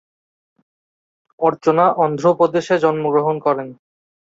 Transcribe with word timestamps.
অর্চনা 1.39 1.85
অন্ধ্র 2.03 2.25
প্রদেশে 2.39 2.75
জন্মগ্রহণ 2.83 3.35
করেন। 3.39 3.67